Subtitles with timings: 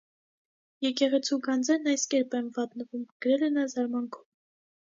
[0.85, 4.27] «Եկեղեցու գանձերն այս կերպ են վատնվում», գրել է նա զարմանքով։